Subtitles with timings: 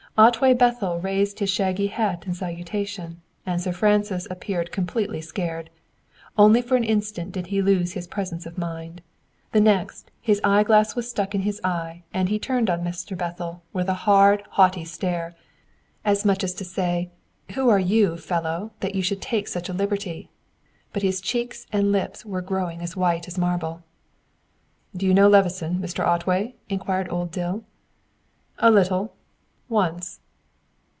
[0.17, 5.69] Otway Bethel raised his shaggy hat in salutation, and Sir Francis appeared completely scared.
[6.37, 9.01] Only for an instant did he lose his presence of mind.
[9.53, 13.17] The next, his eyeglass was stuck in his eye and turned on Mr.
[13.17, 15.33] Bethel, with a hard, haughty stare;
[16.03, 17.09] as much as to say,
[17.53, 20.29] who are you, fellow, that you should take such a liberty?
[20.91, 23.81] But his cheeks and lips were growing as white as marble.
[24.95, 26.05] "Do you know Levison, Mr.
[26.05, 27.63] Otway?" inquired old Dill.
[28.59, 29.15] "A little.
[29.71, 30.19] Once."